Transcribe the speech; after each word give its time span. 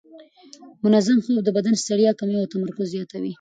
منظم 0.83 1.17
خوب 1.25 1.37
د 1.43 1.49
بدن 1.57 1.73
ستړیا 1.83 2.11
کموي 2.19 2.37
او 2.41 2.51
تمرکز 2.53 2.85
زیاتوي. 2.95 3.29